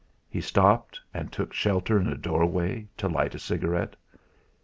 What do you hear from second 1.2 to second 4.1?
took shelter in a doorway, to light a cigarette.